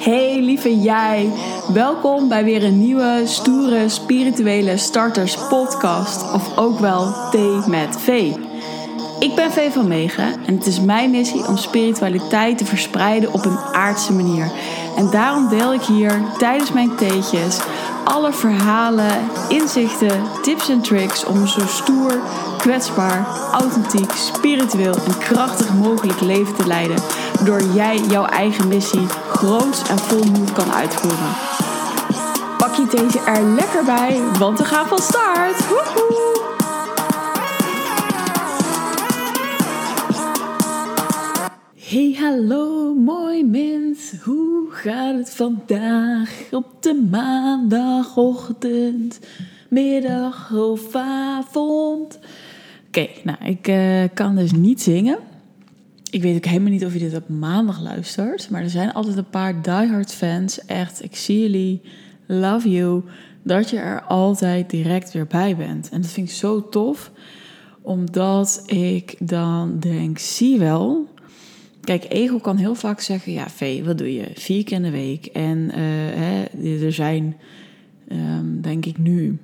Hey 0.00 0.40
lieve 0.40 0.80
jij, 0.80 1.32
welkom 1.72 2.28
bij 2.28 2.44
weer 2.44 2.64
een 2.64 2.78
nieuwe 2.78 3.22
stoere 3.24 3.88
spirituele 3.88 4.76
starters 4.76 5.36
podcast 5.48 6.32
of 6.32 6.58
ook 6.58 6.78
wel 6.78 7.14
Thee 7.30 7.60
met 7.66 7.96
V. 7.98 8.34
Ik 9.18 9.34
ben 9.34 9.50
V 9.50 9.72
van 9.72 9.88
Megen 9.88 10.46
en 10.46 10.54
het 10.54 10.66
is 10.66 10.80
mijn 10.80 11.10
missie 11.10 11.46
om 11.46 11.56
spiritualiteit 11.56 12.58
te 12.58 12.64
verspreiden 12.64 13.32
op 13.32 13.44
een 13.44 13.58
aardse 13.58 14.12
manier. 14.12 14.50
En 14.96 15.10
daarom 15.10 15.48
deel 15.48 15.74
ik 15.74 15.82
hier 15.82 16.20
tijdens 16.38 16.72
mijn 16.72 16.96
theetjes 16.96 17.60
alle 18.06 18.32
verhalen, 18.32 19.30
inzichten, 19.48 20.22
tips 20.42 20.68
en 20.68 20.80
tricks 20.80 21.24
om 21.24 21.36
een 21.36 21.48
zo 21.48 21.66
stoer, 21.66 22.20
kwetsbaar, 22.58 23.26
authentiek, 23.52 24.10
spiritueel 24.12 24.94
en 24.94 25.18
krachtig 25.18 25.74
mogelijk 25.74 26.20
leven 26.20 26.54
te 26.54 26.66
leiden. 26.66 26.96
Door 27.44 27.62
jij 27.62 27.98
jouw 27.98 28.24
eigen 28.24 28.68
missie 28.68 29.06
groots 29.06 29.88
en 29.88 29.98
vol 29.98 30.24
moed 30.24 30.52
kan 30.52 30.72
uitvoeren. 30.72 31.34
Pak 32.58 32.74
je 32.74 32.86
deze 32.90 33.20
er 33.20 33.42
lekker 33.42 33.84
bij, 33.84 34.20
want 34.38 34.58
we 34.58 34.64
gaan 34.64 34.86
van 34.86 34.98
start! 34.98 35.68
Woehoe! 35.68 36.44
Hey 41.74 42.16
hallo 42.18 42.94
mooi 42.94 43.44
mens, 43.44 44.14
hoe 44.24 44.66
gaat 44.70 45.14
het 45.14 45.34
vandaag 45.34 46.30
op 46.50 46.66
de 46.80 47.06
maandagochtend, 47.10 49.20
middag 49.68 50.52
of 50.54 50.94
avond? 50.94 52.18
Oké, 52.86 53.08
nou 53.22 53.38
ik 53.44 53.68
eh, 53.68 54.04
kan 54.14 54.36
dus 54.36 54.52
niet 54.52 54.82
zingen. 54.82 55.18
Ik 56.10 56.22
weet 56.22 56.36
ook 56.36 56.44
helemaal 56.44 56.70
niet 56.70 56.84
of 56.84 56.92
je 56.92 56.98
dit 56.98 57.16
op 57.16 57.28
maandag 57.28 57.80
luistert, 57.80 58.50
maar 58.50 58.62
er 58.62 58.70
zijn 58.70 58.92
altijd 58.92 59.16
een 59.16 59.30
paar 59.30 59.62
diehard 59.62 60.12
fans. 60.12 60.64
Echt, 60.64 61.04
ik 61.04 61.16
zie 61.16 61.40
jullie, 61.40 61.80
love 62.26 62.70
you, 62.70 63.02
dat 63.42 63.70
je 63.70 63.78
er 63.78 64.02
altijd 64.02 64.70
direct 64.70 65.12
weer 65.12 65.26
bij 65.26 65.56
bent. 65.56 65.88
En 65.88 66.00
dat 66.00 66.10
vind 66.10 66.28
ik 66.28 66.34
zo 66.34 66.68
tof, 66.68 67.10
omdat 67.82 68.62
ik 68.66 69.14
dan 69.18 69.78
denk, 69.78 70.18
zie 70.18 70.58
wel 70.58 71.14
Kijk, 71.86 72.06
ego 72.08 72.38
kan 72.38 72.56
heel 72.56 72.74
vaak 72.74 73.00
zeggen: 73.00 73.32
ja, 73.32 73.48
V, 73.48 73.84
wat 73.84 73.98
doe 73.98 74.14
je? 74.14 74.30
Vier 74.34 74.64
keer 74.64 74.76
in 74.76 74.82
de 74.82 74.90
week. 74.90 75.26
En 75.26 75.58
uh, 75.58 75.74
hè, 76.14 76.44
er 76.84 76.92
zijn, 76.92 77.36
um, 78.12 78.60
denk 78.60 78.86
ik 78.86 78.98
nu, 78.98 79.38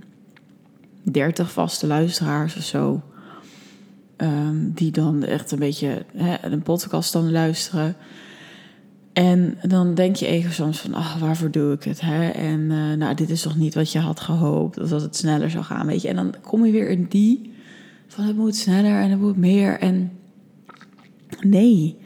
30 1.03 1.53
vaste 1.53 1.87
luisteraars 1.87 2.57
of 2.57 2.63
zo. 2.63 3.03
Um, 4.23 4.73
die 4.75 4.91
dan 4.91 5.23
echt 5.23 5.51
een 5.51 5.59
beetje 5.59 6.05
hè, 6.17 6.37
een 6.41 6.63
podcast 6.63 7.13
dan 7.13 7.33
luisteren. 7.33 7.97
En 9.13 9.59
dan 9.63 9.95
denk 9.95 10.17
je 10.17 10.27
ego 10.27 10.51
soms 10.51 10.81
van, 10.81 10.95
ach, 10.95 11.19
waarvoor 11.19 11.51
doe 11.51 11.73
ik 11.73 11.83
het? 11.83 12.01
Hè? 12.01 12.29
En 12.29 12.61
uh, 12.61 12.93
nou, 12.93 13.15
dit 13.15 13.31
is 13.31 13.43
toch 13.43 13.57
niet 13.57 13.75
wat 13.75 13.93
je 13.93 13.99
had 13.99 14.21
gehoopt, 14.21 14.81
of 14.81 14.89
dat 14.89 15.03
het 15.03 15.17
sneller 15.17 15.51
zou 15.51 15.65
gaan, 15.65 15.87
weet 15.87 16.03
je. 16.03 16.09
En 16.09 16.17
dan 16.17 16.35
kom 16.41 16.67
je 16.67 16.73
weer 16.73 16.89
in 16.89 17.07
die, 17.09 17.53
van 18.07 18.25
het 18.25 18.37
moet 18.37 18.57
sneller 18.57 19.01
en 19.01 19.11
het 19.11 19.21
moet 19.21 19.37
meer. 19.37 19.79
En 19.79 20.13
nee, 21.41 21.97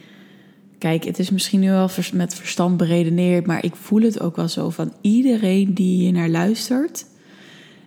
Kijk, 0.79 1.05
het 1.05 1.19
is 1.19 1.31
misschien 1.31 1.61
nu 1.61 1.71
wel 1.71 1.91
met 2.13 2.35
verstand 2.35 2.77
beredeneerd, 2.77 3.47
maar 3.47 3.65
ik 3.65 3.77
voel 3.77 4.03
het 4.03 4.21
ook 4.21 4.37
wel 4.37 4.49
zo 4.49 4.71
van 4.71 4.93
iedereen 5.01 5.75
die 5.75 6.01
hier 6.01 6.13
naar 6.13 6.29
luistert. 6.29 7.07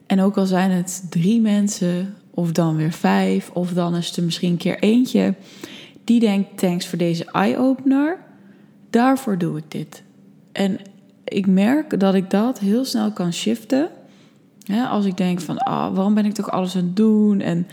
En 0.05 0.21
ook 0.21 0.37
al 0.37 0.45
zijn 0.45 0.71
het 0.71 1.05
drie 1.09 1.41
mensen, 1.41 2.13
of 2.39 2.51
dan 2.51 2.75
weer 2.75 2.91
vijf, 2.91 3.49
of 3.53 3.73
dan 3.73 3.95
is 3.95 4.17
er 4.17 4.23
misschien 4.23 4.51
een 4.51 4.57
keer 4.57 4.79
eentje, 4.79 5.35
die 6.03 6.19
denkt: 6.19 6.57
thanks 6.57 6.87
voor 6.87 6.97
deze 6.97 7.25
eye-opener. 7.31 8.17
Daarvoor 8.89 9.37
doe 9.37 9.57
ik 9.57 9.63
dit. 9.67 10.03
En 10.51 10.79
ik 11.23 11.47
merk 11.47 11.99
dat 11.99 12.13
ik 12.13 12.29
dat 12.29 12.59
heel 12.59 12.85
snel 12.85 13.11
kan 13.11 13.33
shiften. 13.33 13.89
als 14.89 15.05
ik 15.05 15.17
denk 15.17 15.41
van, 15.41 15.57
ah, 15.57 15.95
waarom 15.95 16.13
ben 16.13 16.25
ik 16.25 16.33
toch 16.33 16.51
alles 16.51 16.75
aan 16.75 16.83
het 16.83 16.95
doen? 16.95 17.41
En 17.41 17.67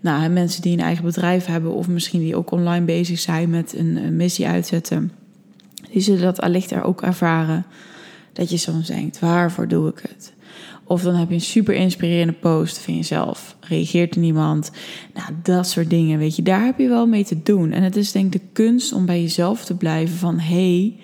nou, 0.00 0.28
mensen 0.28 0.62
die 0.62 0.72
een 0.72 0.84
eigen 0.84 1.04
bedrijf 1.04 1.46
hebben 1.46 1.72
of 1.72 1.88
misschien 1.88 2.20
die 2.20 2.36
ook 2.36 2.50
online 2.50 2.84
bezig 2.84 3.18
zijn 3.18 3.50
met 3.50 3.74
een, 3.76 4.16
missie 4.16 4.46
uitzetten, 4.46 5.12
die 5.90 6.02
zullen 6.02 6.22
dat 6.22 6.40
allicht 6.40 6.70
er 6.70 6.82
ook 6.82 7.02
ervaren. 7.02 7.64
Dat 8.32 8.50
je 8.50 8.56
soms 8.56 8.86
denkt, 8.86 9.18
waarvoor 9.18 9.68
doe 9.68 9.88
ik 9.88 9.98
het? 10.08 10.32
Of 10.90 11.02
dan 11.02 11.14
heb 11.14 11.28
je 11.28 11.34
een 11.34 11.40
super 11.40 11.74
inspirerende 11.74 12.32
post 12.32 12.78
van 12.78 12.96
jezelf. 12.96 13.56
Reageert 13.60 14.14
er 14.14 14.20
niemand? 14.20 14.70
Nou, 15.14 15.32
dat 15.42 15.68
soort 15.68 15.90
dingen, 15.90 16.18
weet 16.18 16.36
je. 16.36 16.42
Daar 16.42 16.64
heb 16.64 16.78
je 16.78 16.88
wel 16.88 17.06
mee 17.06 17.24
te 17.24 17.42
doen. 17.42 17.72
En 17.72 17.82
het 17.82 17.96
is 17.96 18.12
denk 18.12 18.34
ik 18.34 18.40
de 18.40 18.46
kunst 18.52 18.92
om 18.92 19.06
bij 19.06 19.20
jezelf 19.20 19.64
te 19.64 19.76
blijven 19.76 20.16
van... 20.16 20.38
hé, 20.38 20.94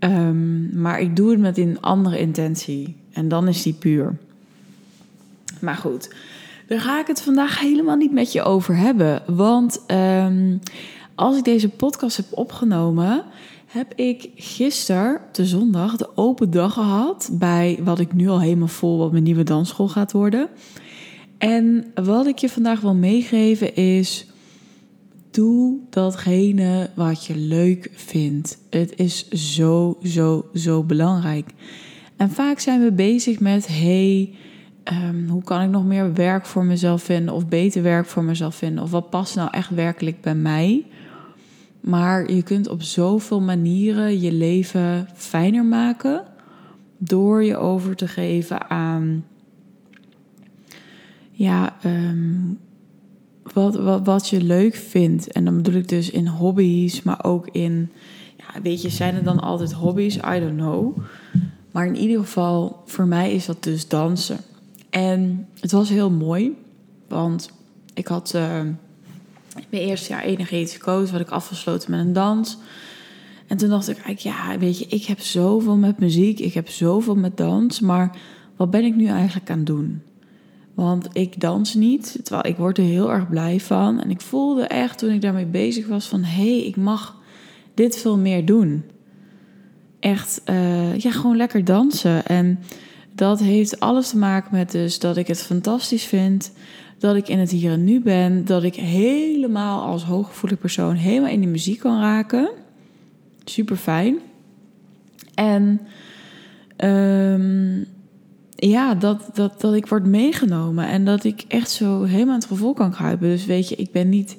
hey, 0.00 0.10
um, 0.10 0.80
maar 0.80 1.00
ik 1.00 1.16
doe 1.16 1.30
het 1.30 1.40
met 1.40 1.58
een 1.58 1.80
andere 1.80 2.18
intentie. 2.18 2.96
En 3.12 3.28
dan 3.28 3.48
is 3.48 3.62
die 3.62 3.72
puur. 3.72 4.16
Maar 5.60 5.76
goed, 5.76 6.14
daar 6.66 6.80
ga 6.80 7.00
ik 7.00 7.06
het 7.06 7.22
vandaag 7.22 7.60
helemaal 7.60 7.96
niet 7.96 8.12
met 8.12 8.32
je 8.32 8.42
over 8.42 8.76
hebben. 8.76 9.22
Want 9.26 9.84
um, 9.86 10.60
als 11.14 11.36
ik 11.36 11.44
deze 11.44 11.68
podcast 11.68 12.16
heb 12.16 12.26
opgenomen, 12.30 13.24
heb 13.66 13.94
ik 13.94 14.30
gisteren, 14.34 15.20
de 15.32 15.44
zondag, 15.44 15.96
de 15.96 16.16
open 16.16 16.50
dag 16.50 16.72
gehad 16.72 17.30
bij 17.32 17.78
wat 17.82 17.98
ik 17.98 18.12
nu 18.12 18.28
al 18.28 18.40
helemaal 18.40 18.68
vol, 18.68 18.98
wat 18.98 19.12
mijn 19.12 19.22
nieuwe 19.22 19.42
dansschool 19.42 19.88
gaat 19.88 20.12
worden. 20.12 20.48
En 21.38 21.92
wat 21.94 22.26
ik 22.26 22.38
je 22.38 22.48
vandaag 22.48 22.80
wil 22.80 22.94
meegeven 22.94 23.76
is. 23.76 24.26
Doe 25.30 25.78
datgene 25.90 26.90
wat 26.94 27.26
je 27.26 27.36
leuk 27.36 27.90
vindt. 27.92 28.58
Het 28.70 28.98
is 28.98 29.28
zo, 29.28 29.98
zo, 30.02 30.46
zo 30.54 30.82
belangrijk. 30.82 31.50
En 32.16 32.30
vaak 32.30 32.58
zijn 32.58 32.82
we 32.82 32.92
bezig 32.92 33.40
met: 33.40 33.66
hey, 33.66 34.34
um, 34.92 35.28
hoe 35.28 35.42
kan 35.42 35.62
ik 35.62 35.70
nog 35.70 35.84
meer 35.84 36.12
werk 36.12 36.46
voor 36.46 36.64
mezelf 36.64 37.02
vinden 37.02 37.34
of 37.34 37.46
beter 37.48 37.82
werk 37.82 38.06
voor 38.06 38.24
mezelf 38.24 38.54
vinden? 38.54 38.84
Of 38.84 38.90
wat 38.90 39.10
past 39.10 39.34
nou 39.34 39.48
echt 39.50 39.70
werkelijk 39.70 40.20
bij 40.20 40.34
mij? 40.34 40.84
Maar 41.84 42.32
je 42.32 42.42
kunt 42.42 42.68
op 42.68 42.82
zoveel 42.82 43.40
manieren 43.40 44.20
je 44.20 44.32
leven 44.32 45.08
fijner 45.14 45.64
maken 45.64 46.24
door 46.98 47.44
je 47.44 47.56
over 47.56 47.96
te 47.96 48.08
geven 48.08 48.70
aan 48.70 49.24
ja, 51.30 51.76
um, 51.84 52.58
wat, 53.52 53.74
wat, 53.74 54.06
wat 54.06 54.28
je 54.28 54.42
leuk 54.42 54.74
vindt. 54.74 55.32
En 55.32 55.44
dan 55.44 55.56
bedoel 55.56 55.74
ik 55.74 55.88
dus 55.88 56.10
in 56.10 56.26
hobby's, 56.26 57.02
maar 57.02 57.24
ook 57.24 57.48
in, 57.48 57.90
ja, 58.36 58.62
weet 58.62 58.82
je, 58.82 58.88
zijn 58.88 59.14
er 59.14 59.24
dan 59.24 59.40
altijd 59.40 59.72
hobby's? 59.72 60.16
I 60.16 60.40
don't 60.40 60.56
know. 60.56 60.98
Maar 61.70 61.86
in 61.86 61.96
ieder 61.96 62.18
geval, 62.18 62.82
voor 62.86 63.06
mij 63.06 63.32
is 63.32 63.46
dat 63.46 63.62
dus 63.62 63.88
dansen. 63.88 64.38
En 64.90 65.48
het 65.60 65.72
was 65.72 65.88
heel 65.88 66.10
mooi, 66.10 66.56
want 67.08 67.50
ik 67.94 68.06
had 68.06 68.32
uh, 68.36 68.60
mijn 69.70 69.82
eerste 69.82 70.12
jaar 70.12 70.22
energetisch 70.22 70.78
coach, 70.78 71.10
wat 71.10 71.20
ik 71.20 71.30
afgesloten 71.30 71.90
met 71.90 72.00
een 72.00 72.12
dans. 72.12 72.58
En 73.46 73.56
toen 73.56 73.68
dacht 73.68 73.88
ik 73.88 73.98
eigenlijk, 73.98 74.36
ja, 74.36 74.58
weet 74.58 74.78
je, 74.78 74.86
ik 74.86 75.04
heb 75.04 75.20
zoveel 75.20 75.76
met 75.76 75.98
muziek, 75.98 76.38
ik 76.38 76.54
heb 76.54 76.68
zoveel 76.68 77.14
met 77.14 77.36
dans, 77.36 77.80
maar 77.80 78.16
wat 78.56 78.70
ben 78.70 78.84
ik 78.84 78.94
nu 78.94 79.06
eigenlijk 79.06 79.50
aan 79.50 79.56
het 79.56 79.66
doen? 79.66 80.02
Want 80.74 81.08
ik 81.12 81.40
dans 81.40 81.74
niet, 81.74 82.18
terwijl 82.22 82.46
ik 82.52 82.56
word 82.56 82.78
er 82.78 82.84
heel 82.84 83.12
erg 83.12 83.28
blij 83.28 83.60
van. 83.60 84.00
En 84.00 84.10
ik 84.10 84.20
voelde 84.20 84.66
echt 84.66 84.98
toen 84.98 85.10
ik 85.10 85.20
daarmee 85.20 85.46
bezig 85.46 85.86
was 85.86 86.08
van, 86.08 86.22
hé, 86.22 86.58
hey, 86.58 86.66
ik 86.66 86.76
mag 86.76 87.16
dit 87.74 87.96
veel 87.96 88.18
meer 88.18 88.44
doen. 88.44 88.84
Echt, 90.00 90.42
uh, 90.50 90.98
ja, 90.98 91.10
gewoon 91.10 91.36
lekker 91.36 91.64
dansen. 91.64 92.26
En 92.26 92.58
dat 93.14 93.40
heeft 93.40 93.80
alles 93.80 94.08
te 94.08 94.18
maken 94.18 94.48
met 94.52 94.70
dus 94.70 94.98
dat 94.98 95.16
ik 95.16 95.26
het 95.26 95.42
fantastisch 95.42 96.04
vind. 96.04 96.52
Dat 96.98 97.16
ik 97.16 97.28
in 97.28 97.38
het 97.38 97.50
hier 97.50 97.72
en 97.72 97.84
nu 97.84 98.00
ben. 98.00 98.44
Dat 98.44 98.62
ik 98.62 98.74
helemaal 98.74 99.82
als 99.82 100.04
hooggevoelig 100.04 100.58
persoon 100.58 100.94
helemaal 100.94 101.30
in 101.30 101.40
de 101.40 101.46
muziek 101.46 101.78
kan 101.78 102.00
raken. 102.00 102.50
Super 103.44 103.76
fijn. 103.76 104.18
En 105.34 105.80
um, 106.84 107.86
ja, 108.50 108.94
dat, 108.94 109.30
dat, 109.32 109.60
dat 109.60 109.74
ik 109.74 109.86
word 109.86 110.06
meegenomen. 110.06 110.86
En 110.86 111.04
dat 111.04 111.24
ik 111.24 111.44
echt 111.48 111.70
zo 111.70 112.02
helemaal 112.02 112.34
het 112.34 112.46
gevoel 112.46 112.72
kan 112.72 112.90
kruipen. 112.90 113.28
Dus 113.28 113.46
weet 113.46 113.68
je, 113.68 113.76
ik 113.76 113.92
ben 113.92 114.08
niet, 114.08 114.36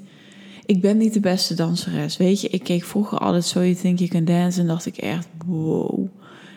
ik 0.66 0.81
ben 0.81 0.98
niet 0.98 1.13
de 1.13 1.19
beste 1.19 1.54
danseres. 1.54 2.18
Weet 2.18 2.42
je, 2.42 2.48
ik 2.48 2.63
keek 2.63 2.84
vroeger 2.84 3.18
altijd 3.18 3.46
So 3.46 3.60
You 3.60 3.74
Think 3.74 4.00
You 4.00 4.10
Can 4.10 4.25
Dance. 4.25 4.60
En 4.60 4.68
dacht 4.68 4.86
ik 4.86 4.98
echt, 4.98 5.28
wow 5.46 6.07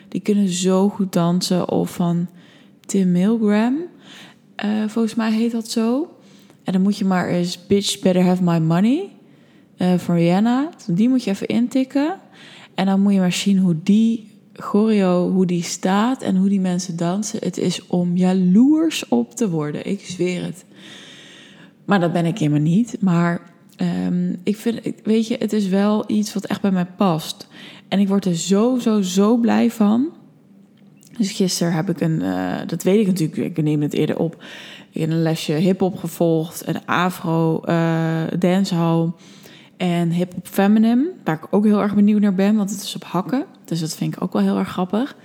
die 0.09 0.21
kunnen 0.21 0.49
zo 0.49 0.89
goed 0.89 1.13
dansen. 1.13 1.69
Of 1.69 1.93
van 1.93 2.27
Tim 2.85 3.11
Milgram. 3.11 3.77
Uh, 4.65 4.87
volgens 4.87 5.15
mij 5.15 5.31
heet 5.31 5.51
dat 5.51 5.69
zo. 5.69 6.13
En 6.63 6.73
dan 6.73 6.81
moet 6.81 6.97
je 6.97 7.05
maar 7.05 7.27
eens 7.27 7.67
Bitch 7.67 7.99
Better 7.99 8.23
Have 8.23 8.43
My 8.43 8.57
Money. 8.57 9.09
Uh, 9.77 9.93
van 9.97 10.15
Rihanna. 10.15 10.69
Die 10.87 11.09
moet 11.09 11.23
je 11.23 11.31
even 11.31 11.47
intikken. 11.47 12.15
En 12.75 12.85
dan 12.85 13.01
moet 13.01 13.13
je 13.13 13.19
maar 13.19 13.31
zien 13.31 13.57
hoe 13.57 13.75
die 13.83 14.27
choreo, 14.53 15.31
hoe 15.31 15.45
die 15.45 15.63
staat 15.63 16.21
en 16.21 16.35
hoe 16.35 16.49
die 16.49 16.59
mensen 16.59 16.97
dansen. 16.97 17.39
Het 17.43 17.57
is 17.57 17.87
om 17.87 18.17
jaloers 18.17 19.07
op 19.07 19.35
te 19.35 19.49
worden. 19.49 19.85
Ik 19.85 20.05
zweer 20.05 20.43
het. 20.43 20.65
Maar 21.85 21.99
dat 21.99 22.13
ben 22.13 22.25
ik 22.25 22.37
helemaal 22.37 22.59
niet. 22.59 22.97
Maar 22.99 23.41
um, 24.05 24.39
ik 24.43 24.55
vind, 24.55 24.79
weet 25.03 25.27
je, 25.27 25.35
het 25.39 25.53
is 25.53 25.67
wel 25.67 26.03
iets 26.07 26.33
wat 26.33 26.45
echt 26.45 26.61
bij 26.61 26.71
mij 26.71 26.85
past. 26.85 27.47
En 27.87 27.99
ik 27.99 28.07
word 28.07 28.25
er 28.25 28.35
zo, 28.35 28.77
zo, 28.79 29.01
zo 29.01 29.37
blij 29.37 29.71
van. 29.71 30.09
Dus 31.19 31.31
gisteren 31.31 31.73
heb 31.73 31.89
ik 31.89 32.01
een, 32.01 32.21
uh, 32.21 32.55
dat 32.67 32.83
weet 32.83 32.99
ik 32.99 33.07
natuurlijk, 33.07 33.57
ik 33.57 33.63
neem 33.63 33.81
het 33.81 33.93
eerder 33.93 34.19
op. 34.19 34.43
In 34.91 35.11
een 35.11 35.21
lesje 35.21 35.53
hip-hop 35.53 35.97
gevolgd, 35.97 36.67
een 36.67 36.85
afro 36.85 37.61
uh, 37.65 38.23
dancehall 38.39 39.11
en 39.77 40.09
hip-hop 40.09 40.47
feminine, 40.47 41.09
waar 41.23 41.35
ik 41.35 41.47
ook 41.49 41.65
heel 41.65 41.81
erg 41.81 41.95
benieuwd 41.95 42.21
naar 42.21 42.35
ben, 42.35 42.55
want 42.55 42.69
het 42.69 42.81
is 42.81 42.95
op 42.95 43.03
hakken. 43.03 43.45
Dus 43.65 43.79
dat 43.79 43.95
vind 43.95 44.15
ik 44.15 44.21
ook 44.21 44.33
wel 44.33 44.41
heel 44.41 44.57
erg 44.57 44.69
grappig. 44.69 45.15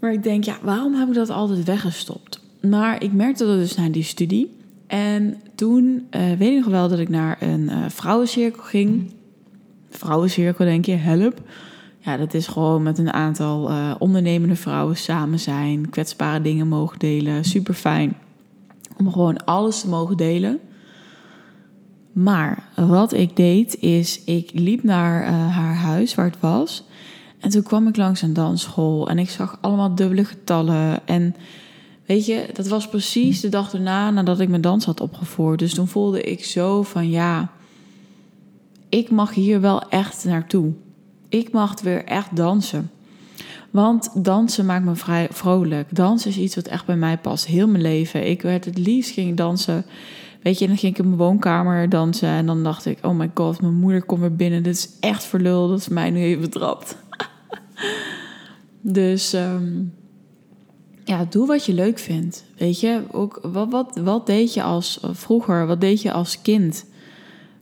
Maar 0.00 0.12
ik 0.12 0.22
denk, 0.22 0.44
ja, 0.44 0.56
waarom 0.62 0.94
heb 0.94 1.08
ik 1.08 1.14
dat 1.14 1.30
altijd 1.30 1.64
weggestopt? 1.64 2.40
Maar 2.60 3.02
ik 3.02 3.12
merkte 3.12 3.46
dat 3.46 3.58
dus 3.58 3.74
naar 3.74 3.92
die 3.92 4.02
studie. 4.02 4.56
En 4.86 5.40
toen 5.54 6.06
uh, 6.10 6.20
weet 6.38 6.50
ik 6.50 6.58
nog 6.58 6.72
wel 6.72 6.88
dat 6.88 6.98
ik 6.98 7.08
naar 7.08 7.36
een 7.40 7.70
vrouwencirkel 7.90 8.62
ging. 8.62 9.12
Vrouwencirkel, 9.90 10.64
denk 10.64 10.84
je, 10.84 10.92
help. 10.92 11.40
Ja, 12.04 12.16
dat 12.16 12.34
is 12.34 12.46
gewoon 12.46 12.82
met 12.82 12.98
een 12.98 13.12
aantal 13.12 13.70
uh, 13.70 13.94
ondernemende 13.98 14.56
vrouwen 14.56 14.96
samen 14.96 15.40
zijn, 15.40 15.90
kwetsbare 15.90 16.42
dingen 16.42 16.68
mogen 16.68 16.98
delen. 16.98 17.44
Super 17.44 17.74
fijn 17.74 18.16
om 18.96 19.12
gewoon 19.12 19.44
alles 19.44 19.80
te 19.80 19.88
mogen 19.88 20.16
delen. 20.16 20.60
Maar 22.12 22.68
wat 22.76 23.12
ik 23.12 23.36
deed 23.36 23.78
is, 23.80 24.24
ik 24.24 24.50
liep 24.52 24.82
naar 24.82 25.22
uh, 25.22 25.56
haar 25.56 25.74
huis 25.74 26.14
waar 26.14 26.26
het 26.26 26.40
was. 26.40 26.84
En 27.40 27.50
toen 27.50 27.62
kwam 27.62 27.88
ik 27.88 27.96
langs 27.96 28.22
een 28.22 28.32
dansschool 28.32 29.08
en 29.08 29.18
ik 29.18 29.30
zag 29.30 29.58
allemaal 29.60 29.94
dubbele 29.94 30.24
getallen. 30.24 31.06
En 31.06 31.34
weet 32.06 32.26
je, 32.26 32.48
dat 32.52 32.68
was 32.68 32.88
precies 32.88 33.40
de 33.40 33.48
dag 33.48 33.72
erna 33.72 34.10
nadat 34.10 34.40
ik 34.40 34.48
mijn 34.48 34.60
dans 34.60 34.84
had 34.84 35.00
opgevoerd. 35.00 35.58
Dus 35.58 35.74
toen 35.74 35.88
voelde 35.88 36.22
ik 36.22 36.44
zo 36.44 36.82
van 36.82 37.10
ja, 37.10 37.50
ik 38.88 39.10
mag 39.10 39.34
hier 39.34 39.60
wel 39.60 39.88
echt 39.88 40.24
naartoe. 40.24 40.72
Ik 41.34 41.52
mag 41.52 41.80
weer 41.80 42.04
echt 42.04 42.36
dansen. 42.36 42.90
Want 43.70 44.24
dansen 44.24 44.66
maakt 44.66 44.84
me 44.84 44.94
vrij 44.94 45.28
vrolijk. 45.30 45.88
Dansen 45.96 46.30
is 46.30 46.36
iets 46.36 46.54
wat 46.54 46.66
echt 46.66 46.86
bij 46.86 46.96
mij 46.96 47.18
past. 47.18 47.46
Heel 47.46 47.68
mijn 47.68 47.82
leven. 47.82 48.28
Ik 48.30 48.42
werd 48.42 48.64
het 48.64 48.78
liefst 48.78 49.10
ging 49.10 49.36
dansen. 49.36 49.84
Weet 50.42 50.58
je, 50.58 50.66
dan 50.66 50.76
ging 50.76 50.92
ik 50.92 50.98
in 50.98 51.04
mijn 51.04 51.18
woonkamer 51.18 51.88
dansen. 51.88 52.28
En 52.28 52.46
dan 52.46 52.62
dacht 52.62 52.86
ik, 52.86 52.98
oh 53.02 53.16
my 53.16 53.30
god, 53.34 53.60
mijn 53.60 53.74
moeder 53.74 54.02
komt 54.02 54.20
weer 54.20 54.36
binnen. 54.36 54.62
Dit 54.62 54.76
is 54.76 54.88
echt 55.00 55.24
verlul 55.24 55.68
dat 55.68 55.82
ze 55.82 55.92
mij 55.92 56.10
nu 56.10 56.20
even 56.20 56.40
betrapt. 56.40 56.96
dus 58.98 59.32
um, 59.32 59.94
ja, 61.04 61.26
doe 61.30 61.46
wat 61.46 61.66
je 61.66 61.72
leuk 61.72 61.98
vindt. 61.98 62.44
Weet 62.58 62.80
je, 62.80 63.02
ook, 63.10 63.40
wat, 63.42 63.70
wat, 63.70 63.98
wat 64.02 64.26
deed 64.26 64.54
je 64.54 64.62
als 64.62 65.00
vroeger? 65.02 65.66
Wat 65.66 65.80
deed 65.80 66.02
je 66.02 66.12
als 66.12 66.42
kind? 66.42 66.84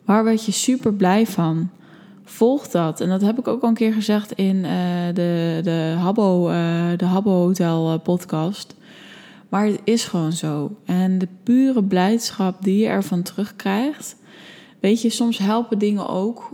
Waar 0.05 0.25
werd 0.25 0.45
je 0.45 0.53
super 0.53 0.95
blij 0.95 1.27
van? 1.27 1.71
Volg 2.25 2.69
dat. 2.69 3.01
En 3.01 3.09
dat 3.09 3.21
heb 3.21 3.39
ik 3.39 3.49
ook 3.49 3.63
al 3.63 3.69
een 3.69 3.75
keer 3.75 3.93
gezegd 3.93 4.33
in 4.33 4.57
uh, 4.57 4.65
de, 5.15 5.61
de 5.63 5.95
Habbo, 5.99 6.51
uh, 6.51 6.87
de 6.97 7.05
Habbo 7.05 7.31
Hotel 7.31 7.93
uh, 7.93 7.99
podcast. 8.03 8.75
Maar 9.49 9.67
het 9.67 9.81
is 9.85 10.05
gewoon 10.05 10.33
zo. 10.33 10.77
En 10.85 11.19
de 11.19 11.29
pure 11.43 11.83
blijdschap 11.83 12.63
die 12.65 12.79
je 12.79 12.87
ervan 12.87 13.23
terugkrijgt. 13.23 14.17
Weet 14.81 15.03
je, 15.03 15.11
soms 15.11 15.39
helpen 15.39 15.79
dingen 15.79 16.09
ook 16.09 16.51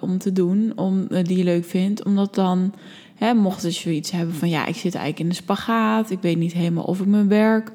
om 0.00 0.18
te 0.18 0.32
doen, 0.32 0.72
om, 0.76 1.06
die 1.06 1.36
je 1.36 1.44
leuk 1.44 1.64
vindt. 1.64 2.04
Omdat 2.04 2.34
dan, 2.34 2.74
hè, 3.14 3.34
mocht 3.34 3.62
je 3.62 3.70
zoiets 3.70 4.10
hebben 4.10 4.34
van 4.34 4.48
ja, 4.48 4.66
ik 4.66 4.76
zit 4.76 4.94
eigenlijk 4.94 5.18
in 5.18 5.28
de 5.28 5.34
spagaat. 5.34 6.10
Ik 6.10 6.18
weet 6.20 6.38
niet 6.38 6.52
helemaal 6.52 6.84
of 6.84 7.00
ik 7.00 7.06
mijn 7.06 7.28
werk 7.28 7.72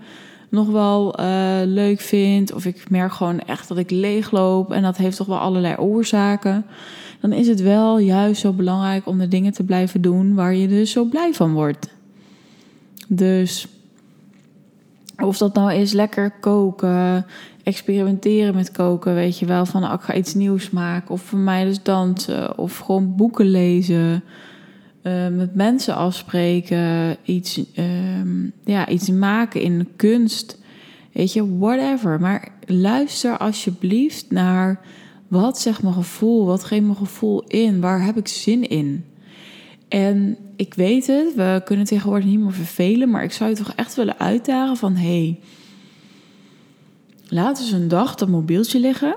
nog 0.50 0.68
wel 0.68 1.16
leuk 1.66 2.00
vind. 2.00 2.54
Of 2.54 2.66
ik 2.66 2.90
merk 2.90 3.12
gewoon 3.12 3.40
echt 3.40 3.68
dat 3.68 3.78
ik 3.78 3.92
leegloop. 3.92 4.72
En 4.72 4.82
dat 4.82 4.98
heeft 4.98 5.18
toch 5.18 5.28
wel 5.28 5.40
allerlei 5.40 5.76
oorzaken 5.76 6.66
dan 7.30 7.38
is 7.38 7.48
het 7.48 7.62
wel 7.62 7.98
juist 7.98 8.42
zo 8.42 8.54
belangrijk 8.54 9.08
om 9.08 9.18
de 9.18 9.28
dingen 9.28 9.54
te 9.54 9.64
blijven 9.64 10.02
doen 10.02 10.36
waar 10.36 10.56
je 10.56 10.68
dus 10.68 10.92
zo 10.92 11.04
blij 11.06 11.34
van 11.34 11.54
wordt. 11.54 11.90
Dus 13.08 13.68
of 15.18 15.38
dat 15.38 15.54
nou 15.54 15.74
is 15.74 15.92
lekker 15.92 16.32
koken, 16.32 17.26
experimenteren 17.64 18.56
met 18.56 18.72
koken, 18.72 19.14
weet 19.14 19.40
je 19.40 19.46
wel, 19.46 19.66
van 19.66 19.82
nou, 19.82 19.94
ik 19.94 20.02
ga 20.02 20.14
iets 20.14 20.34
nieuws 20.34 20.70
maken, 20.70 21.10
of 21.10 21.22
voor 21.22 21.40
mij 21.40 21.64
dus 21.64 21.84
dansen, 21.84 22.58
of 22.58 22.78
gewoon 22.78 23.16
boeken 23.16 23.46
lezen, 23.46 24.24
uh, 25.04 25.28
met 25.28 25.56
mensen 25.56 25.96
afspreken, 25.96 27.18
iets, 27.24 27.62
uh, 27.76 27.86
ja, 28.64 28.88
iets 28.88 29.10
maken 29.10 29.62
in 29.62 29.88
kunst, 29.96 30.60
weet 31.12 31.34
je, 31.34 31.58
whatever. 31.58 32.20
Maar 32.20 32.52
luister 32.66 33.38
alsjeblieft 33.38 34.32
naar 34.32 34.80
wat 35.36 35.60
zegt 35.60 35.84
mijn 35.84 35.94
gevoel? 35.94 36.46
Wat 36.46 36.64
geeft 36.64 36.84
mijn 36.84 36.96
gevoel 36.96 37.44
in? 37.48 37.82
Waar 37.82 38.04
heb 38.04 38.18
ik 38.18 38.28
zin 38.28 38.70
in? 38.70 39.06
En 39.88 40.38
ik 40.56 40.74
weet 40.74 41.08
het, 41.08 41.36
we 41.36 41.62
kunnen 41.66 41.86
tegenwoordig 41.86 42.26
niet 42.26 42.40
meer 42.40 42.54
vervelen, 42.54 43.10
maar 43.10 43.24
ik 43.24 43.32
zou 43.32 43.50
je 43.50 43.56
toch 43.56 43.74
echt 43.76 43.96
willen 43.96 44.20
uitdagen 44.20 44.78
van 44.78 44.96
hé, 44.96 45.08
hey, 45.08 45.40
laat 47.28 47.60
eens 47.60 47.72
een 47.72 47.88
dag 47.88 48.16
dat 48.16 48.30
mobieltje 48.30 48.80
liggen 48.80 49.16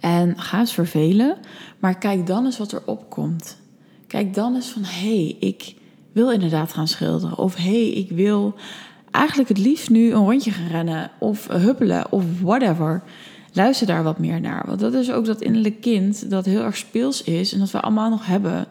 en 0.00 0.40
ga 0.40 0.58
eens 0.58 0.72
vervelen, 0.72 1.36
maar 1.78 1.98
kijk 1.98 2.26
dan 2.26 2.44
eens 2.44 2.58
wat 2.58 2.72
er 2.72 2.82
opkomt. 2.86 3.56
Kijk 4.06 4.34
dan 4.34 4.54
eens 4.54 4.68
van 4.68 4.84
hé, 4.84 5.24
hey, 5.24 5.36
ik 5.40 5.74
wil 6.12 6.32
inderdaad 6.32 6.72
gaan 6.72 6.88
schilderen 6.88 7.38
of 7.38 7.54
hé, 7.54 7.62
hey, 7.62 7.88
ik 7.88 8.10
wil 8.10 8.54
eigenlijk 9.10 9.48
het 9.48 9.58
liefst 9.58 9.90
nu 9.90 10.12
een 10.12 10.24
rondje 10.24 10.50
gaan 10.50 10.68
rennen 10.68 11.10
of 11.18 11.48
huppelen 11.48 12.12
of 12.12 12.24
whatever 12.40 13.02
luister 13.56 13.86
daar 13.86 14.02
wat 14.02 14.18
meer 14.18 14.40
naar. 14.40 14.64
Want 14.66 14.80
dat 14.80 14.94
is 14.94 15.12
ook 15.12 15.24
dat 15.24 15.42
innerlijke 15.42 15.80
kind 15.80 16.30
dat 16.30 16.44
heel 16.44 16.62
erg 16.62 16.76
speels 16.76 17.22
is 17.22 17.52
en 17.52 17.58
dat 17.58 17.70
we 17.70 17.80
allemaal 17.80 18.10
nog 18.10 18.26
hebben. 18.26 18.66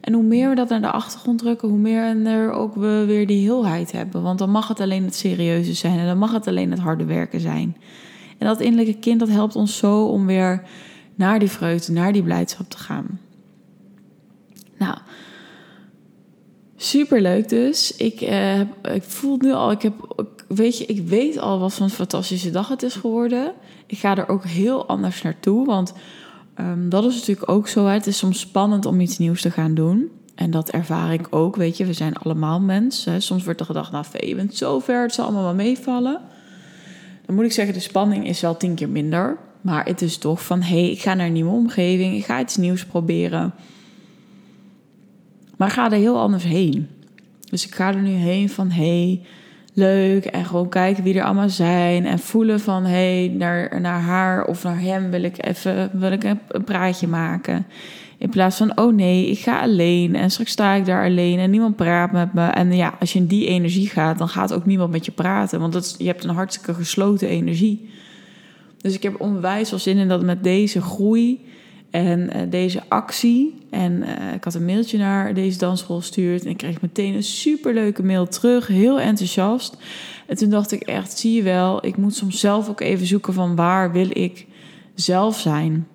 En 0.00 0.12
hoe 0.12 0.22
meer 0.22 0.48
we 0.48 0.54
dat 0.54 0.68
naar 0.68 0.80
de 0.80 0.90
achtergrond 0.90 1.38
drukken, 1.38 1.68
hoe 1.68 1.78
meer 1.78 2.26
er 2.26 2.52
ook 2.52 2.74
we 2.74 3.04
weer 3.06 3.26
die 3.26 3.42
heelheid 3.42 3.92
hebben. 3.92 4.22
Want 4.22 4.38
dan 4.38 4.50
mag 4.50 4.68
het 4.68 4.80
alleen 4.80 5.04
het 5.04 5.14
serieuze 5.14 5.74
zijn 5.74 5.98
en 5.98 6.06
dan 6.06 6.18
mag 6.18 6.32
het 6.32 6.46
alleen 6.46 6.70
het 6.70 6.80
harde 6.80 7.04
werken 7.04 7.40
zijn. 7.40 7.76
En 8.38 8.46
dat 8.46 8.60
innerlijke 8.60 8.98
kind 8.98 9.20
dat 9.20 9.28
helpt 9.28 9.56
ons 9.56 9.76
zo 9.76 10.04
om 10.04 10.26
weer 10.26 10.62
naar 11.14 11.38
die 11.38 11.50
vreugde, 11.50 11.92
naar 11.92 12.12
die 12.12 12.22
blijdschap 12.22 12.70
te 12.70 12.78
gaan. 12.78 13.20
Nou, 14.78 14.96
super 16.76 17.20
leuk 17.20 17.48
dus. 17.48 17.96
Ik, 17.96 18.20
uh, 18.20 18.60
ik 18.94 19.02
voel 19.02 19.36
nu 19.36 19.52
al, 19.52 19.70
ik 19.70 19.82
heb, 19.82 19.94
weet 20.54 20.78
je, 20.78 20.86
ik 20.86 21.08
weet 21.08 21.38
al 21.38 21.58
wat 21.58 21.72
voor 21.72 21.84
een 21.84 21.90
fantastische 21.90 22.50
dag 22.50 22.68
het 22.68 22.82
is 22.82 22.94
geworden 22.94 23.54
ik 23.90 23.98
ga 23.98 24.16
er 24.16 24.28
ook 24.28 24.44
heel 24.44 24.86
anders 24.86 25.22
naartoe. 25.22 25.66
Want 25.66 25.92
um, 26.60 26.88
dat 26.88 27.04
is 27.04 27.14
natuurlijk 27.14 27.50
ook 27.50 27.68
zo. 27.68 27.86
Hè. 27.86 27.92
Het 27.92 28.06
is 28.06 28.18
soms 28.18 28.40
spannend 28.40 28.86
om 28.86 29.00
iets 29.00 29.18
nieuws 29.18 29.42
te 29.42 29.50
gaan 29.50 29.74
doen. 29.74 30.10
En 30.34 30.50
dat 30.50 30.70
ervaar 30.70 31.12
ik 31.12 31.26
ook. 31.30 31.56
Weet 31.56 31.76
je, 31.76 31.86
we 31.86 31.92
zijn 31.92 32.16
allemaal 32.16 32.60
mensen. 32.60 33.22
Soms 33.22 33.44
wordt 33.44 33.60
er 33.60 33.66
gedacht, 33.66 33.92
nou, 33.92 34.04
je 34.26 34.34
bent 34.34 34.54
zo 34.54 34.78
ver, 34.78 35.02
het 35.02 35.14
zal 35.14 35.24
allemaal 35.24 35.42
wel 35.42 35.54
meevallen. 35.54 36.20
Dan 37.26 37.34
moet 37.34 37.44
ik 37.44 37.52
zeggen, 37.52 37.74
de 37.74 37.80
spanning 37.80 38.26
is 38.26 38.40
wel 38.40 38.56
tien 38.56 38.74
keer 38.74 38.88
minder. 38.88 39.38
Maar 39.60 39.84
het 39.84 40.02
is 40.02 40.18
toch 40.18 40.44
van, 40.44 40.62
hé, 40.62 40.80
hey, 40.80 40.90
ik 40.90 41.00
ga 41.00 41.14
naar 41.14 41.26
een 41.26 41.32
nieuwe 41.32 41.50
omgeving. 41.50 42.16
Ik 42.16 42.24
ga 42.24 42.40
iets 42.40 42.56
nieuws 42.56 42.84
proberen. 42.84 43.54
Maar 45.56 45.70
ga 45.70 45.90
er 45.90 45.98
heel 45.98 46.18
anders 46.18 46.44
heen. 46.44 46.88
Dus 47.50 47.66
ik 47.66 47.74
ga 47.74 47.88
er 47.88 48.02
nu 48.02 48.10
heen 48.10 48.50
van, 48.50 48.70
hé, 48.70 49.04
hey, 49.06 49.22
leuk. 49.72 50.24
En 50.24 50.44
gewoon 50.44 50.68
kijken 50.68 51.04
wie 51.04 51.18
er 51.18 51.24
allemaal 51.24 51.48
zijn. 51.48 52.06
En 52.06 52.18
voelen 52.18 52.60
van 52.60 52.84
hé, 52.84 53.24
hey, 53.24 53.34
naar, 53.36 53.80
naar 53.80 54.00
haar 54.00 54.44
of 54.44 54.62
naar 54.62 54.80
hem 54.80 55.10
wil 55.10 55.22
ik 55.22 55.46
even 55.46 55.90
wil 55.92 56.12
ik 56.12 56.24
een, 56.24 56.64
praatje 56.64 57.06
maken. 57.06 57.66
In 58.18 58.30
plaats 58.30 58.56
van 58.56 58.78
oh 58.78 58.94
nee, 58.94 59.26
ik 59.26 59.38
ga 59.38 59.60
alleen. 59.60 60.14
En 60.16 60.30
straks 60.30 60.50
sta 60.50 60.74
ik 60.74 60.84
daar 60.84 61.04
alleen 61.04 61.38
en 61.38 61.50
niemand 61.50 61.76
praat 61.76 62.12
met 62.12 62.32
me. 62.32 62.46
En 62.46 62.72
ja, 62.72 62.94
als 63.00 63.12
je 63.12 63.18
in 63.18 63.26
die 63.26 63.46
energie 63.46 63.88
gaat, 63.88 64.18
dan 64.18 64.28
gaat 64.28 64.52
ook 64.52 64.66
niemand 64.66 64.90
met 64.90 65.04
je 65.04 65.12
praten. 65.12 65.60
Want 65.60 65.72
dat, 65.72 65.94
je 65.98 66.06
hebt 66.06 66.24
een 66.24 66.34
hartstikke 66.34 66.74
gesloten 66.74 67.28
energie. 67.28 67.90
Dus 68.76 68.94
ik 68.94 69.02
heb 69.02 69.20
onwijs 69.20 69.70
wel 69.70 69.78
zin 69.78 69.96
in 69.96 70.08
dat 70.08 70.22
met 70.22 70.44
deze 70.44 70.80
groei 70.80 71.40
en 71.90 72.20
uh, 72.36 72.42
deze 72.50 72.82
actie. 72.88 73.58
En 73.70 73.92
uh, 73.92 74.34
ik 74.34 74.44
had 74.44 74.54
een 74.54 74.64
mailtje 74.64 74.98
naar 74.98 75.34
deze 75.34 75.58
dansschool 75.58 75.96
gestuurd. 75.96 76.44
En 76.44 76.50
ik 76.50 76.56
kreeg 76.56 76.80
meteen 76.80 77.14
een 77.14 77.22
superleuke 77.22 78.02
mail 78.02 78.28
terug. 78.28 78.66
Heel 78.66 79.00
enthousiast. 79.00 79.76
En 80.26 80.36
toen 80.36 80.50
dacht 80.50 80.72
ik 80.72 80.82
echt, 80.82 81.18
zie 81.18 81.32
je 81.32 81.42
wel, 81.42 81.86
ik 81.86 81.96
moet 81.96 82.14
soms 82.14 82.40
zelf 82.40 82.68
ook 82.68 82.80
even 82.80 83.06
zoeken 83.06 83.32
van 83.32 83.56
waar 83.56 83.92
wil 83.92 84.08
ik 84.10 84.46
zelf 84.94 85.38
zijn. 85.38 85.86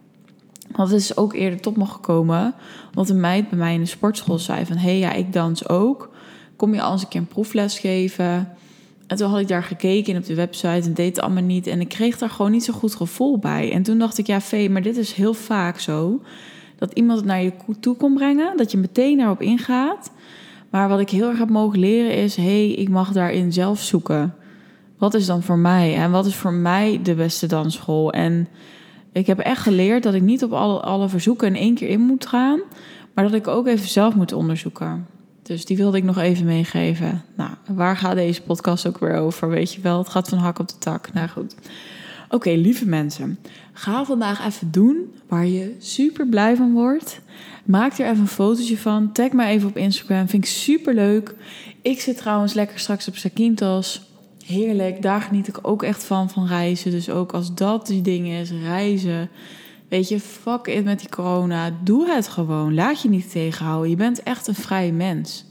Want 0.72 0.90
het 0.90 1.00
is 1.00 1.18
ook 1.18 1.34
eerder 1.34 1.62
tot 1.62 1.78
me 1.78 1.86
gekomen. 1.86 2.54
Want 2.94 3.10
een 3.10 3.20
meid 3.20 3.50
bij 3.50 3.60
mij 3.60 3.74
in 3.74 3.80
de 3.80 3.86
sportschool 3.86 4.40
zei 4.40 4.66
van... 4.66 4.78
hé, 4.78 4.90
hey, 4.90 4.98
ja, 4.98 5.12
ik 5.12 5.34
dans 5.34 5.70
ook. 5.70 6.14
Kom 6.56 6.74
je 6.74 6.82
al 6.82 6.92
eens 6.92 7.02
een 7.02 7.08
keer 7.08 7.22
een 7.22 7.28
proefles 7.28 7.80
geven? 7.80 8.56
En 9.08 9.18
toen 9.18 9.30
had 9.30 9.40
ik 9.40 9.48
daar 9.48 9.64
gekeken 9.64 10.18
op 10.18 10.26
de 10.26 10.36
website 10.36 10.88
en 10.88 10.94
deed 10.94 11.16
het 11.16 11.26
allemaal 11.26 11.44
niet. 11.44 11.68
En 11.68 11.80
ik 11.80 11.90
kreeg 11.90 12.18
daar 12.18 12.30
gewoon 12.30 12.52
niet 12.52 12.64
zo 12.64 12.74
goed 12.74 12.96
gevoel 12.96 13.38
bij. 13.38 13.72
En 13.72 13.84
toen 13.84 14.00
dacht 14.00 14.18
ik, 14.18 14.28
ja, 14.28 14.42
Vee, 14.42 14.70
maar 14.70 14.82
dit 14.82 14.98
is 14.98 15.14
heel 15.14 15.34
vaak 15.34 15.80
zo. 15.80 16.22
Dat 16.78 16.94
iemand 16.94 17.20
het 17.20 17.28
naar 17.28 17.44
je 17.44 17.52
toe 17.80 17.96
kon 17.96 18.14
brengen, 18.14 18.58
dat 18.58 18.72
je 18.72 18.78
meteen 18.78 19.18
daarop 19.18 19.42
ingaat. 19.42 20.12
Maar 20.70 20.90
wat 20.90 21.00
ik 21.00 21.10
heel 21.10 21.28
erg 21.28 21.38
heb 21.38 21.50
mogen 21.50 21.80
leren 21.80 22.14
is, 22.14 22.36
hé, 22.36 22.44
hey, 22.44 22.72
ik 22.72 22.90
mag 22.90 23.12
daarin 23.12 23.54
zelf 23.54 23.82
zoeken. 23.82 24.36
Wat 24.98 25.14
is 25.14 25.26
dan 25.26 25.44
voor 25.44 25.58
mij? 25.58 25.96
En 25.96 26.12
wat 26.12 26.26
is 26.26 26.36
voor 26.36 26.54
mij 26.54 27.00
de 27.04 27.16
beste 27.16 27.48
dansschool? 27.48 28.12
En 28.12 28.48
ik 29.12 29.28
heb 29.28 29.40
echt 29.40 29.62
geleerd 29.62 30.04
dat 30.04 30.14
ik 30.14 30.22
niet 30.22 30.44
op 30.44 30.54
alle, 30.54 30.80
alle 30.80 31.10
verzoeken 31.10 31.48
in 31.48 31.56
één 31.56 31.76
keer 31.76 31.90
in 31.90 32.02
moet 32.02 32.26
gaan. 32.26 32.60
Maar 33.14 33.24
dat 33.24 33.34
ik 33.34 33.48
ook 33.48 33.68
even 33.68 33.88
zelf 33.88 34.16
moet 34.16 34.34
onderzoeken. 34.34 35.06
Dus 35.46 35.66
die 35.66 35.78
wilde 35.78 35.98
ik 35.98 36.04
nog 36.04 36.18
even 36.18 36.46
meegeven. 36.46 37.24
Nou, 37.36 37.50
waar 37.68 37.98
gaat 37.98 38.16
deze 38.16 38.42
podcast 38.42 38.88
ook 38.88 38.98
weer 38.98 39.16
over? 39.16 39.50
Weet 39.50 39.74
je 39.74 39.82
wel, 39.82 39.98
het 39.98 40.10
gaat 40.10 40.30
van 40.30 40.38
hak 40.38 40.60
op 40.60 40.68
de 40.68 40.78
tak. 40.78 41.14
Nou 41.14 41.28
goed. 41.28 41.56
Oké, 42.30 42.50
lieve 42.50 42.86
mensen. 42.86 43.40
Ga 43.74 44.06
vandaag 44.06 44.46
even 44.46 44.72
doen 44.72 45.14
waar 45.28 45.46
je 45.46 45.76
super 45.80 46.28
blij 46.28 46.56
van 46.56 46.74
wordt. 46.74 47.20
Maak 47.66 47.98
er 47.98 48.06
even 48.06 48.20
een 48.20 48.28
fotootje 48.28 48.78
van. 48.78 49.12
Tag 49.12 49.32
me 49.32 49.46
even 49.46 49.70
op 49.70 49.78
Instagram. 49.78 50.28
Vind 50.28 50.44
ik 50.44 50.50
super 50.50 50.94
leuk. 50.94 51.36
Ik 51.82 52.02
zit 52.02 52.18
trouwens 52.18 52.54
lekker 52.54 52.80
straks 52.80 53.08
op 53.08 53.16
Sakintos. 53.16 54.02
Heerlijk. 54.46 55.02
Daar 55.02 55.22
geniet 55.22 55.48
ik 55.48 55.58
ook 55.62 55.84
echt 55.84 56.04
van, 56.04 56.30
van 56.30 56.48
reizen. 56.48 56.92
Dus 56.92 57.10
ook 57.10 57.32
als 57.32 57.56
dat 57.56 57.88
die 57.88 58.02
ding 58.02 58.28
is, 58.28 58.52
reizen. 58.52 59.30
Weet 59.88 60.10
je, 60.10 60.20
fuck 60.20 60.68
it 60.68 60.84
met 60.84 61.00
die 61.00 61.10
corona. 61.10 61.72
Doe 61.84 62.10
het 62.10 62.28
gewoon. 62.28 62.74
Laat 62.74 63.02
je 63.02 63.10
niet 63.10 63.32
tegenhouden. 63.32 63.90
Je 63.90 63.96
bent 63.96 64.24
echt 64.24 64.48
een 64.48 64.56
vrije 64.56 64.92
mens. 64.92 65.46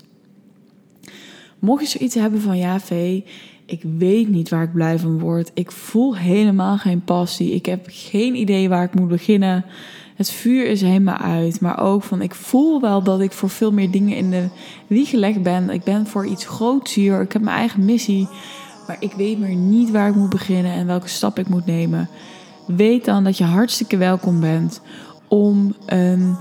Mocht 1.58 1.82
je 1.82 1.98
zoiets 1.98 2.14
hebben 2.14 2.40
van 2.40 2.58
ja, 2.58 2.80
Vee, 2.80 3.24
ik 3.66 3.82
weet 3.98 4.28
niet 4.28 4.48
waar 4.48 4.62
ik 4.62 4.72
blij 4.72 4.98
van 4.98 5.18
word. 5.18 5.50
Ik 5.54 5.70
voel 5.70 6.16
helemaal 6.16 6.78
geen 6.78 7.04
passie. 7.04 7.54
Ik 7.54 7.66
heb 7.66 7.86
geen 7.88 8.34
idee 8.34 8.68
waar 8.68 8.84
ik 8.84 8.94
moet 8.94 9.08
beginnen. 9.08 9.64
Het 10.16 10.30
vuur 10.30 10.66
is 10.66 10.80
helemaal 10.80 11.16
uit. 11.16 11.60
Maar 11.60 11.80
ook 11.80 12.02
van 12.02 12.22
ik 12.22 12.34
voel 12.34 12.80
wel 12.80 13.02
dat 13.02 13.20
ik 13.20 13.32
voor 13.32 13.50
veel 13.50 13.72
meer 13.72 13.90
dingen 13.90 14.16
in 14.16 14.30
de 14.30 14.48
wieg 14.86 15.08
gelegd 15.10 15.42
ben. 15.42 15.70
Ik 15.70 15.82
ben 15.82 16.06
voor 16.06 16.26
iets 16.26 16.46
groots 16.46 16.94
hier. 16.94 17.20
Ik 17.20 17.32
heb 17.32 17.42
mijn 17.42 17.56
eigen 17.56 17.84
missie. 17.84 18.28
Maar 18.86 18.96
ik 19.00 19.12
weet 19.12 19.38
meer 19.38 19.54
niet 19.54 19.90
waar 19.90 20.08
ik 20.08 20.14
moet 20.14 20.30
beginnen 20.30 20.72
en 20.72 20.86
welke 20.86 21.08
stap 21.08 21.38
ik 21.38 21.48
moet 21.48 21.66
nemen. 21.66 22.08
Weet 22.66 23.04
dan 23.04 23.24
dat 23.24 23.38
je 23.38 23.44
hartstikke 23.44 23.96
welkom 23.96 24.40
bent 24.40 24.80
om 25.28 25.74
een, 25.86 26.36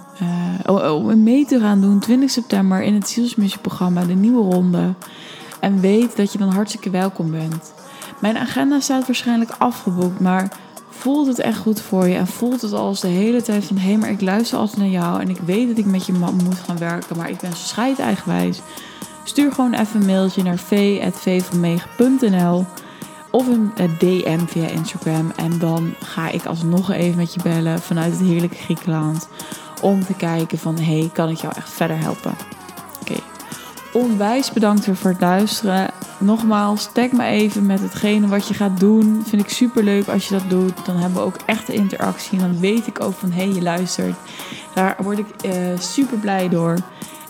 uh, 0.70 0.96
om 0.96 1.24
mee 1.24 1.46
te 1.46 1.60
gaan 1.60 1.82
doen 1.82 2.00
20 2.00 2.30
september 2.30 2.82
in 2.82 2.94
het 2.94 3.10
zielsmissieprogramma, 3.10 4.06
de 4.06 4.13
nieuwe 4.13 4.53
ronde. 4.53 4.94
En 5.60 5.80
weet 5.80 6.15
dat 6.15 6.32
je 6.32 6.38
dan 6.38 6.50
hartstikke 6.50 6.89
welkom 6.89 7.32
bent. 7.32 7.74
Mijn 8.22 8.38
agenda 8.38 8.80
staat 8.80 9.06
waarschijnlijk 9.06 9.56
afgeboekt, 9.58 10.20
maar 10.20 10.51
voelt 10.89 11.27
het 11.27 11.39
echt 11.39 11.58
goed 11.58 11.82
voor 11.82 12.08
je 12.08 12.15
en 12.15 12.27
voelt 12.27 12.62
het 12.62 12.74
als 12.74 13.00
de 13.00 13.08
hele 13.08 13.42
tijd 13.42 13.65
van 13.65 13.77
hé, 13.77 13.88
hey, 13.88 13.98
maar 13.98 14.10
ik 14.10 14.22
luister 14.22 14.58
altijd 14.58 14.77
naar 14.77 14.88
jou 14.88 15.22
en 15.22 15.30
ik 15.30 15.39
weet 15.46 15.68
dat 15.68 15.77
ik 15.77 15.86
met 15.86 16.06
je 16.06 16.13
moet 16.13 16.60
gaan 16.65 16.77
werken, 16.77 17.18
maar 17.18 17.30
ik 17.30 17.39
ben 17.39 17.56
scheid 17.56 18.00
eigenwijs. 18.00 18.62
Stuur 19.24 19.51
gewoon 19.51 19.74
even 19.74 20.00
een 20.00 20.06
mailtje 20.06 20.44
naar 20.44 20.58
v.vvanmege.nl 20.58 22.65
of 23.34 23.48
een 23.48 23.72
DM 24.00 24.46
via 24.46 24.68
Instagram. 24.68 25.32
En 25.36 25.60
dan 25.60 25.94
ga 26.00 26.30
ik 26.30 26.46
alsnog 26.46 26.92
even 26.92 27.18
met 27.18 27.34
je 27.34 27.42
bellen 27.44 27.80
vanuit 27.80 28.12
het 28.12 28.22
heerlijke 28.22 28.56
Griekenland. 28.56 29.28
Om 29.82 30.06
te 30.06 30.13
kijken 30.13 30.58
van, 30.58 30.80
hey, 30.80 31.10
kan 31.13 31.30
ik 31.30 31.38
jou 31.38 31.54
echt 31.56 31.70
verder 31.70 32.00
helpen? 32.00 32.34
Oké. 33.02 33.20
Onwijs 33.94 34.52
bedankt 34.52 34.86
weer 34.86 34.96
voor 34.96 35.12
het 35.12 35.22
luisteren. 35.22 35.90
Nogmaals, 36.18 36.90
tag 36.94 37.12
me 37.12 37.24
even 37.24 37.66
met 37.66 37.80
hetgene 37.80 38.28
wat 38.28 38.48
je 38.48 38.54
gaat 38.54 38.80
doen. 38.80 39.24
Vind 39.25 39.42
ik 39.42 39.50
super 39.50 39.84
leuk 39.84 40.08
als 40.08 40.28
je 40.28 40.34
dat 40.34 40.50
doet. 40.50 40.86
Dan 40.86 40.96
hebben 40.96 41.18
we 41.18 41.25
ook 41.25 41.38
echt 41.46 41.68
de 41.68 41.74
interactie. 41.74 42.40
En 42.40 42.52
dan 42.52 42.60
weet 42.60 42.88
ik 42.88 43.02
ook 43.02 43.13
van, 43.13 43.32
hey, 43.32 43.48
je 43.48 43.62
luistert. 43.62 44.16
Daar 44.74 44.96
word 45.00 45.20
ik 45.20 45.28
uh, 45.46 45.54
super 45.80 46.18
blij 46.18 46.50
door. 46.50 46.78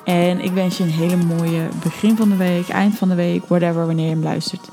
En 0.03 0.39
ik 0.39 0.51
wens 0.51 0.77
je 0.77 0.83
een 0.83 0.89
hele 0.89 1.17
mooie 1.17 1.67
begin 1.83 2.17
van 2.17 2.29
de 2.29 2.35
week, 2.35 2.69
eind 2.69 2.97
van 2.97 3.09
de 3.09 3.15
week, 3.15 3.45
whatever, 3.47 3.85
wanneer 3.85 4.05
je 4.05 4.11
hem 4.11 4.23
luistert. 4.23 4.69